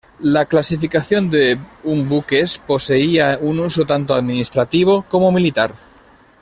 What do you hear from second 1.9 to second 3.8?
buques poseía un